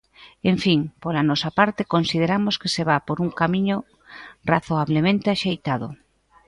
En 0.51 0.57
fin, 0.63 0.79
pola 1.01 1.27
nosa 1.29 1.49
parte 1.59 1.89
consideramos 1.93 2.55
que 2.61 2.69
se 2.75 2.83
va 2.89 2.97
por 3.07 3.17
un 3.25 3.31
camiño 3.39 3.77
razoablemente 4.51 5.27
axeitado. 5.35 5.87